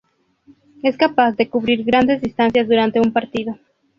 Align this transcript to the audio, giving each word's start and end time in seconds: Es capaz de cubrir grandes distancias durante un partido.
Es 0.81 0.97
capaz 0.97 1.33
de 1.33 1.47
cubrir 1.47 1.83
grandes 1.83 2.23
distancias 2.23 2.67
durante 2.67 2.99
un 2.99 3.13
partido. 3.13 3.59